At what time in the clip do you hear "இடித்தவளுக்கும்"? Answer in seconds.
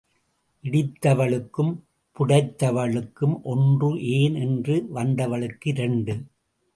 0.63-1.73